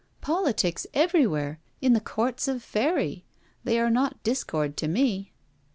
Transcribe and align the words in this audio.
'Politics 0.19 0.87
everywhere! 0.95 1.59
in 1.79 1.93
the 1.93 1.99
Courts 1.99 2.47
of 2.47 2.63
Faery! 2.63 3.23
They 3.63 3.79
are 3.79 3.91
not 3.91 4.23
discord 4.23 4.75
to 4.77 4.87
me.' 4.87 5.31